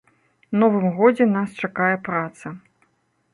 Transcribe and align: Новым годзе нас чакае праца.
Новым 0.63 0.87
годзе 0.99 1.27
нас 1.35 1.49
чакае 1.67 1.91
праца. 2.09 2.47